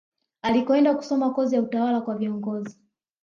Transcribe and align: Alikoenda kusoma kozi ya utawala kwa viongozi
Alikoenda 0.41 0.95
kusoma 0.95 1.29
kozi 1.33 1.55
ya 1.55 1.61
utawala 1.61 2.01
kwa 2.01 2.15
viongozi 2.17 2.79